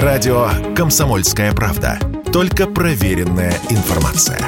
[0.00, 1.98] Радио «Комсомольская правда».
[2.32, 4.38] Только проверенная информация.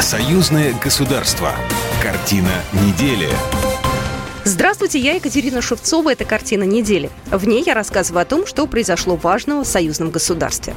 [0.00, 1.52] Союзное государство.
[2.02, 3.28] Картина недели.
[4.44, 6.12] Здравствуйте, я Екатерина Шевцова.
[6.12, 7.10] Это «Картина недели».
[7.26, 10.72] В ней я рассказываю о том, что произошло важного в союзном государстве.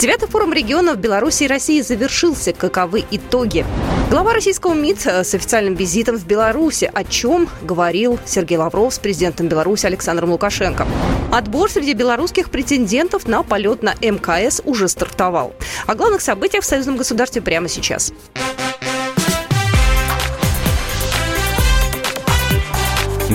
[0.00, 2.54] Девятый форум регионов Беларуси и России завершился.
[2.54, 3.66] Каковы итоги?
[4.08, 6.90] Глава российского МИД с официальным визитом в Беларуси.
[6.90, 10.86] О чем говорил Сергей Лавров с президентом Беларуси Александром Лукашенко.
[11.30, 15.52] Отбор среди белорусских претендентов на полет на МКС уже стартовал.
[15.86, 18.10] О главных событиях в союзном государстве прямо сейчас.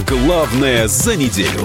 [0.07, 1.61] Главное за неделю.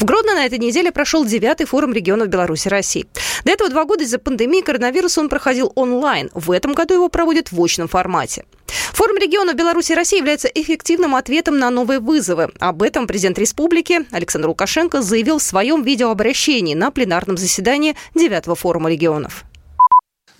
[0.00, 3.06] В Гродно на этой неделе прошел девятый форум регионов Беларуси России.
[3.44, 6.30] До этого два года из-за пандемии коронавируса он проходил онлайн.
[6.32, 8.46] В этом году его проводят в очном формате.
[8.94, 12.50] Форум регионов Беларуси и России является эффективным ответом на новые вызовы.
[12.60, 18.90] Об этом президент республики Александр Лукашенко заявил в своем видеообращении на пленарном заседании девятого форума
[18.90, 19.44] регионов.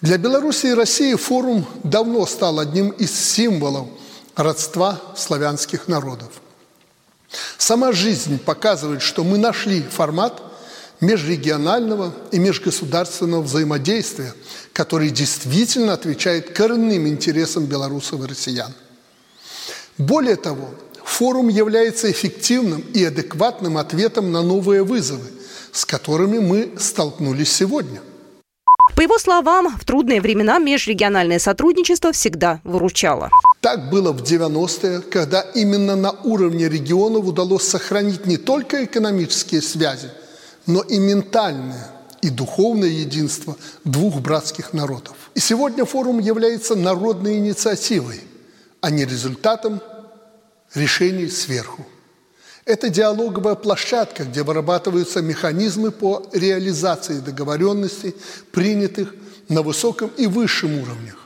[0.01, 3.89] Для Беларуси и России форум давно стал одним из символов
[4.37, 6.31] родства славянских народов.
[7.59, 10.43] Сама жизнь показывает, что мы нашли формат
[11.01, 14.35] межрегионального и межгосударственного взаимодействия,
[14.73, 18.73] который действительно отвечает коренным интересам белорусов и россиян.
[19.99, 20.71] Более того,
[21.05, 25.27] форум является эффективным и адекватным ответом на новые вызовы,
[25.73, 28.01] с которыми мы столкнулись сегодня.
[28.97, 33.31] По его словам, в трудные времена межрегиональное сотрудничество всегда выручало.
[33.61, 40.11] Так было в 90-е, когда именно на уровне регионов удалось сохранить не только экономические связи,
[40.67, 41.91] но и ментальное
[42.23, 45.17] и духовное единство двух братских народов.
[45.35, 48.21] И сегодня форум является народной инициативой,
[48.81, 49.81] а не результатом
[50.75, 51.87] решений сверху.
[52.65, 58.15] Это диалоговая площадка, где вырабатываются механизмы по реализации договоренностей,
[58.53, 59.15] принятых
[59.49, 61.20] на высоком и высшем уровнях.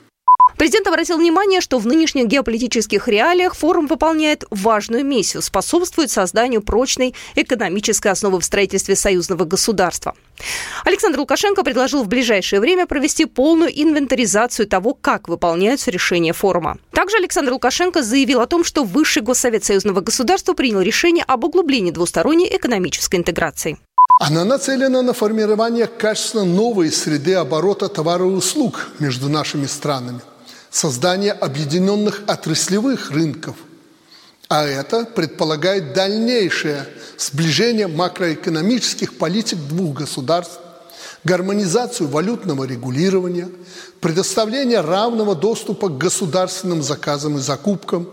[0.57, 7.15] Президент обратил внимание, что в нынешних геополитических реалиях форум выполняет важную миссию, способствует созданию прочной
[7.35, 10.15] экономической основы в строительстве союзного государства.
[10.85, 16.79] Александр Лукашенко предложил в ближайшее время провести полную инвентаризацию того, как выполняются решения форума.
[16.93, 21.91] Также Александр Лукашенко заявил о том, что Высший Госсовет Союзного государства принял решение об углублении
[21.91, 23.79] двусторонней экономической интеграции.
[24.21, 30.21] Она нацелена на формирование качественно новой среды оборота товаров и услуг между нашими странами–
[30.75, 33.55] создание объединенных отраслевых рынков.
[34.49, 40.59] А это предполагает дальнейшее сближение макроэкономических политик двух государств,
[41.23, 43.49] гармонизацию валютного регулирования,
[44.01, 48.09] предоставление равного доступа к государственным заказам и закупкам,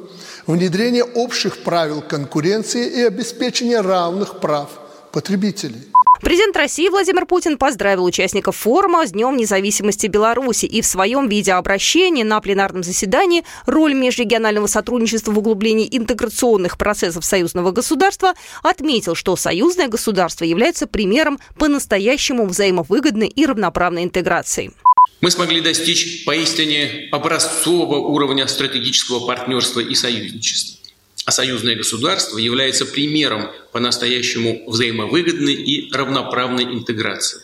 [0.46, 4.70] внедрение общих правил конкуренции и обеспечение равных прав
[5.12, 5.91] потребителей.
[6.22, 12.22] Президент России Владимир Путин поздравил участников форума с Днем независимости Беларуси и в своем видеообращении
[12.22, 19.88] на пленарном заседании роль межрегионального сотрудничества в углублении интеграционных процессов союзного государства отметил, что союзное
[19.88, 24.74] государство является примером по-настоящему взаимовыгодной и равноправной интеграции.
[25.22, 30.81] Мы смогли достичь поистине образцового уровня стратегического партнерства и союзничества
[31.16, 37.42] союзное государство является примером по-настоящему взаимовыгодной и равноправной интеграции.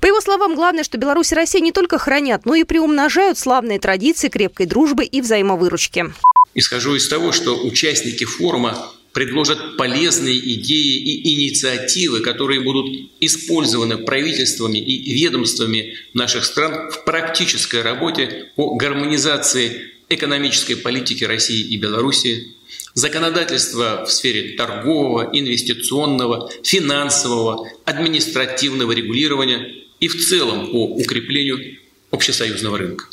[0.00, 3.78] По его словам, главное, что Беларусь и Россия не только хранят, но и приумножают славные
[3.78, 6.12] традиции крепкой дружбы и взаимовыручки.
[6.54, 12.86] Исхожу из того, что участники форума предложат полезные идеи и инициативы, которые будут
[13.20, 21.76] использованы правительствами и ведомствами наших стран в практической работе по гармонизации экономической политики России и
[21.76, 22.54] Беларуси,
[22.94, 31.78] законодательство в сфере торгового, инвестиционного, финансового, административного регулирования и в целом по укреплению
[32.10, 33.06] общесоюзного рынка.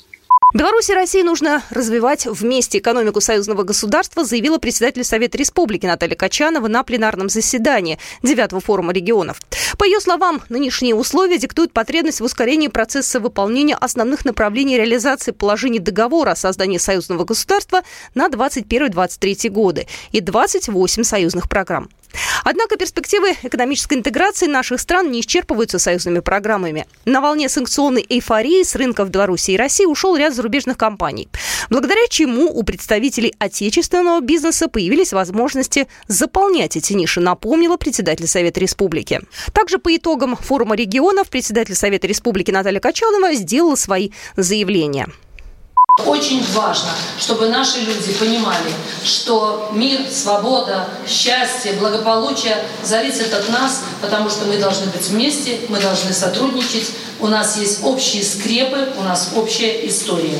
[0.53, 6.67] Беларуси и России нужно развивать вместе экономику союзного государства, заявила председатель Совета Республики Наталья Качанова
[6.67, 9.41] на пленарном заседании 9 форума регионов.
[9.79, 15.79] По ее словам, нынешние условия диктуют потребность в ускорении процесса выполнения основных направлений реализации положений
[15.79, 17.81] договора о создании союзного государства
[18.13, 21.89] на 21-23 годы и 28 союзных программ.
[22.43, 26.85] Однако перспективы экономической интеграции наших стран не исчерпываются союзными программами.
[27.05, 31.29] На волне санкционной эйфории с рынков Беларуси и России ушел ряд зарубежных компаний,
[31.69, 39.21] благодаря чему у представителей отечественного бизнеса появились возможности заполнять эти ниши, напомнила председатель Совета Республики.
[39.53, 45.07] Также по итогам форума регионов председатель Совета Республики Наталья Качанова сделала свои заявления.
[45.99, 48.71] Очень важно, чтобы наши люди понимали,
[49.05, 55.79] что мир, свобода, счастье, благополучие зависит от нас, потому что мы должны быть вместе, мы
[55.79, 60.39] должны сотрудничать, у нас есть общие скрепы, у нас общая история.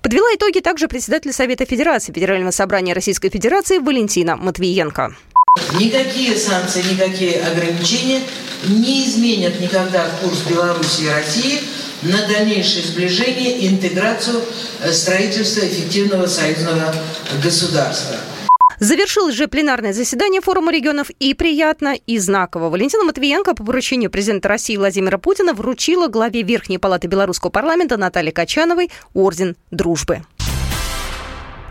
[0.00, 5.16] Подвела итоги также председатель Совета Федерации Федерального собрания Российской Федерации Валентина Матвиенко.
[5.80, 8.20] Никакие санкции, никакие ограничения
[8.68, 11.60] не изменят никогда курс Беларуси и России–
[12.02, 14.42] на дальнейшее сближение и интеграцию
[14.82, 16.94] э, строительства эффективного союзного
[17.42, 18.16] государства.
[18.78, 22.68] Завершилось же пленарное заседание форума регионов и приятно, и знаково.
[22.68, 28.32] Валентина Матвиенко по поручению президента России Владимира Путина вручила главе Верхней палаты белорусского парламента Наталье
[28.32, 30.22] Качановой орден дружбы.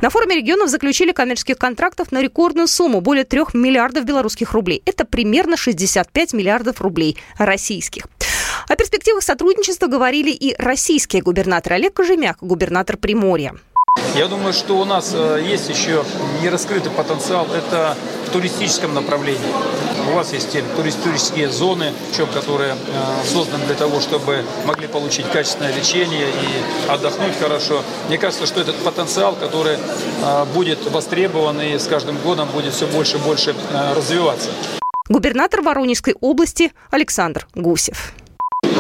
[0.02, 4.82] На форуме регионов заключили коммерческих контрактов на рекордную сумму– более 3 миллиардов белорусских рублей.
[4.86, 8.08] Это примерно 65 миллиардов рублей российских.
[8.72, 13.54] О перспективах сотрудничества говорили и российские губернаторы Олег Кожемяк, губернатор Приморья.
[14.16, 16.06] Я думаю, что у нас э, есть еще
[16.42, 17.48] не раскрытый потенциал.
[17.54, 17.98] Это
[18.28, 19.42] в туристическом направлении.
[20.10, 21.92] У вас есть те туристические зоны,
[22.34, 27.84] которые э, созданы для того, чтобы могли получить качественное лечение и отдохнуть хорошо.
[28.08, 32.88] Мне кажется, что этот потенциал, который э, будет востребован и с каждым годом будет все
[32.88, 33.54] больше и больше
[33.98, 34.50] развиваться.
[35.10, 38.14] Губернатор Воронежской области Александр Гусев.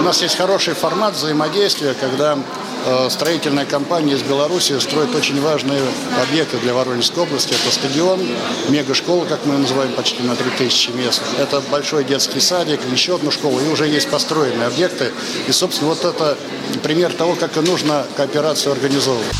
[0.01, 2.36] У нас есть хороший формат взаимодействия, когда
[2.88, 5.80] э, строительная компания из Беларуси строит очень важные
[6.24, 7.53] объекты для Воронежской области.
[7.53, 8.19] Это стадион,
[8.69, 11.21] мега-школа, как мы называем, почти на 3000 мест.
[11.38, 15.12] Это большой детский садик, еще одну школу, и уже есть построенные объекты.
[15.48, 16.36] И, собственно, вот это
[16.81, 19.38] пример того, как и нужно кооперацию организовывать.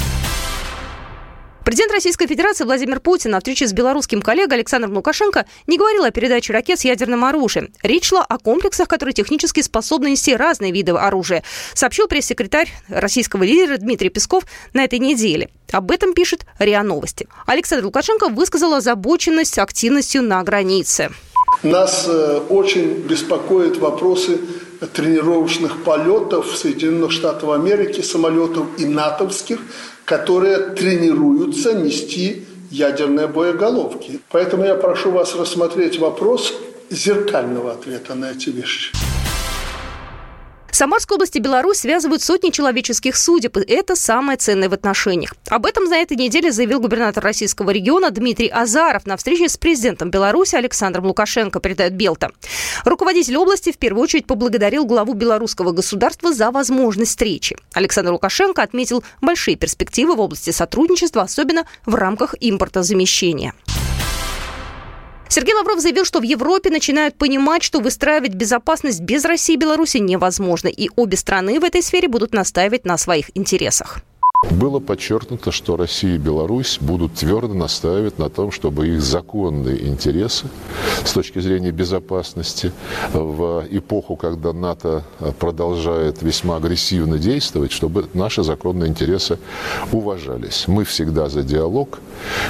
[1.64, 6.10] Президент Российской Федерации Владимир Путин на встрече с белорусским коллегой Александром Лукашенко не говорил о
[6.10, 7.72] передаче ракет с ядерным оружием.
[7.84, 11.44] Речь шла о комплексах, которые технически способны нести разные виды оружия,
[11.76, 15.50] сообщил пресс-секретарь российского лидера Дмитрий Песков на этой неделе.
[15.72, 17.28] Об этом пишет РИА Новости.
[17.46, 21.12] Александр Лукашенко высказал озабоченность активностью на границе.
[21.62, 24.40] Нас э, очень беспокоят вопросы
[24.88, 29.60] тренировочных полетов Соединенных Штатов Америки, самолетов и натовских,
[30.12, 34.20] которые тренируются нести ядерные боеголовки.
[34.30, 36.54] Поэтому я прошу вас рассмотреть вопрос
[36.90, 38.92] зеркального ответа на эти вещи.
[40.82, 45.36] Самарской области Беларусь связывают сотни человеческих судеб, и это самое ценное в отношениях.
[45.48, 50.10] Об этом на этой неделе заявил губернатор российского региона Дмитрий Азаров на встрече с президентом
[50.10, 52.32] Беларуси Александром Лукашенко, передает Белта.
[52.84, 57.56] Руководитель области в первую очередь поблагодарил главу белорусского государства за возможность встречи.
[57.74, 63.54] Александр Лукашенко отметил большие перспективы в области сотрудничества, особенно в рамках импортозамещения.
[65.34, 69.96] Сергей Лавров заявил, что в Европе начинают понимать, что выстраивать безопасность без России и Беларуси
[69.96, 74.00] невозможно, и обе страны в этой сфере будут настаивать на своих интересах.
[74.50, 80.48] Было подчеркнуто, что Россия и Беларусь будут твердо настаивать на том, чтобы их законные интересы
[81.06, 82.74] с точки зрения безопасности
[83.14, 85.06] в эпоху, когда НАТО
[85.40, 89.40] продолжает весьма агрессивно действовать, чтобы наши законные интересы
[89.94, 90.66] уважались.
[90.68, 92.00] Мы всегда за диалог,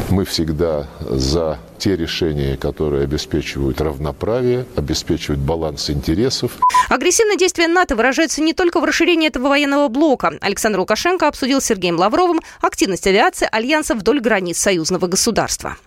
[0.09, 6.51] мы всегда за те решения, которые обеспечивают равноправие, обеспечивают баланс интересов.
[6.89, 10.37] Агрессивное действие НАТО выражается не только в расширении этого военного блока.
[10.41, 15.77] Александр Лукашенко обсудил с Сергеем Лавровым активность авиации Альянса вдоль границ союзного государства.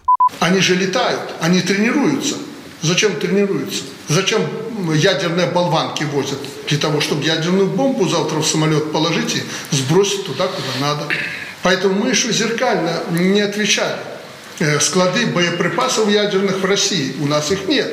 [0.40, 2.34] Они же летают, они тренируются.
[2.82, 3.84] Зачем тренируются?
[4.08, 4.42] Зачем
[4.94, 6.38] ядерные болванки возят?
[6.68, 11.04] Для того, чтобы ядерную бомбу завтра в самолет положить и сбросить туда, куда надо.
[11.62, 14.13] Поэтому мы еще зеркально не отвечали.
[14.60, 17.14] Э, склады боеприпасов ядерных в России.
[17.20, 17.92] У нас их нет.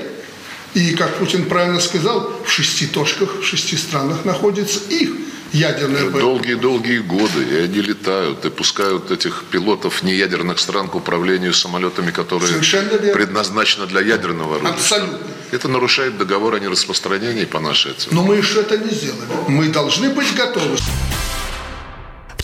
[0.73, 5.09] И, как Путин правильно сказал, в шести точках, в шести странах находится их
[5.51, 6.21] ядерные боеприпасы.
[6.21, 12.53] Долгие-долгие годы, и они летают, и пускают этих пилотов неядерных стран к управлению самолетами, которые
[13.11, 14.73] предназначены для ядерного оружия.
[14.73, 15.19] Абсолютно.
[15.51, 18.15] Это нарушает договор о нераспространении по нашей оценке.
[18.15, 19.27] Но мы еще это не сделали.
[19.49, 20.77] Мы должны быть готовы.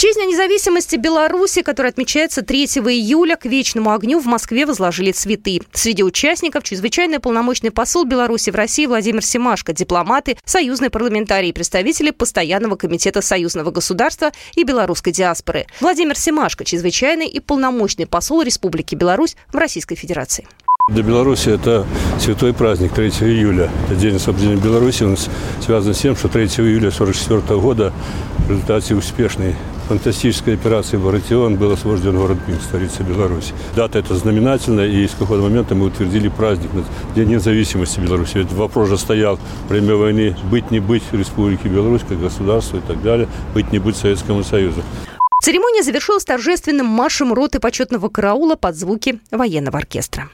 [0.08, 5.60] Честь независимости Беларуси, которая отмечается 3 июля, к вечному огню в Москве возложили цветы.
[5.74, 12.78] Среди участников чрезвычайный полномочный посол Беларуси в России Владимир Семашко, дипломаты, союзные парламентарии, представители Постоянного
[12.78, 15.68] комитета союзного государства и белорусской диаспоры.
[15.82, 20.48] Владимир Семашко, чрезвычайный и полномочный посол Республики Беларусь в Российской Федерации.
[20.90, 21.86] Для Беларуси это
[22.18, 23.70] святой праздник 3 июля.
[23.88, 25.04] Это день освобождения Беларуси.
[25.04, 25.18] Он
[25.62, 27.92] связан с тем, что 3 июля 1944 года
[28.48, 29.54] в результате успешной
[29.88, 33.54] фантастической операции «Баратион» был освобожден город Минск, столица Беларуси.
[33.76, 36.70] Дата эта знаменательная, и с какого момента мы утвердили праздник
[37.16, 38.38] День независимости Беларуси.
[38.38, 42.82] Этот вопрос же стоял во время войны «быть не быть Республики Беларусь как государства и
[42.82, 44.84] так далее, быть не быть Советскому Союзу».
[45.42, 50.30] Церемония завершилась торжественным маршем роты почетного караула под звуки военного оркестра.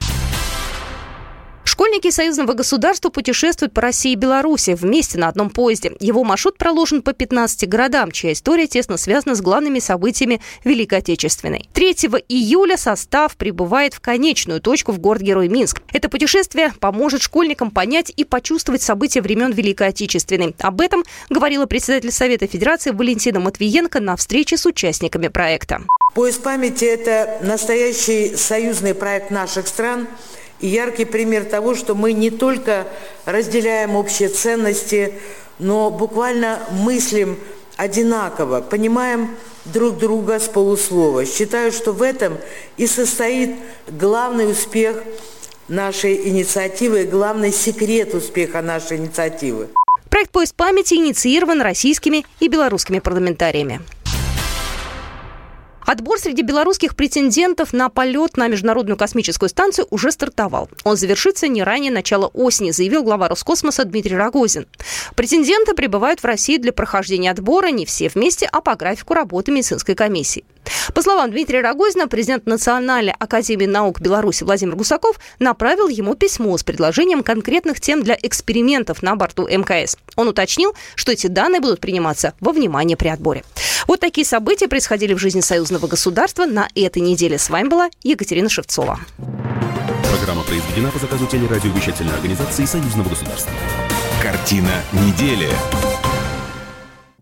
[1.66, 5.94] Школьники союзного государства путешествуют по России и Беларуси вместе на одном поезде.
[6.00, 11.70] Его маршрут проложен по 15 городам, чья история тесно связана с главными событиями Великой Отечественной.
[11.74, 11.94] 3
[12.28, 15.82] июля состав прибывает в конечную точку в город-герой Минск.
[15.94, 20.56] Это путешествие поможет школьникам понять и почувствовать события времен Великой Отечественной.
[20.60, 25.82] Об этом говорила председатель Совета Федерации Валентина Матвиенко на встрече с участниками проекта.
[26.14, 30.08] Поезд памяти– это настоящий союзный проект наших стран–
[30.60, 32.88] и яркий пример того, что мы не только
[33.26, 35.14] разделяем общие ценности,
[35.60, 37.38] но буквально мыслим
[37.78, 41.26] одинаково, понимаем друг друга с полуслова.
[41.26, 42.38] Считаю, что в этом
[42.78, 43.56] и состоит
[43.88, 45.04] главный успех
[45.68, 49.70] нашей инициативы, главный секрет успеха нашей инициативы.
[50.10, 53.82] Проект «Поезд памяти» инициирован российскими и белорусскими парламентариями.
[55.86, 60.70] Отбор среди белорусских претендентов на полет на Международную космическую станцию уже стартовал.
[60.84, 64.68] Он завершится не ранее начала осени, заявил глава Роскосмоса Дмитрий Рогозин.
[65.16, 69.96] Претенденты прибывают в Россию для прохождения отбора не все вместе, а по графику работы медицинской
[69.96, 70.46] комиссии.
[70.94, 76.64] По словам Дмитрия Рогозина, президент Национальной академии наук Беларуси Владимир Гусаков направил ему письмо с
[76.64, 79.98] предложением конкретных тем для экспериментов на борту МКС.
[80.16, 83.44] Он уточнил, что эти данные будут приниматься во внимание при отборе.
[83.88, 87.38] Вот такие события происходили в жизни союзного государства на этой неделе.
[87.38, 89.00] С вами была Екатерина Шевцова.
[90.10, 93.52] Программа произведена по заказу телерадиовещательной организации союзного государства.
[94.22, 95.50] Картина недели.